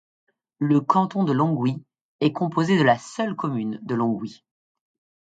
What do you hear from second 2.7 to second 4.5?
de la seule commune de Longwy.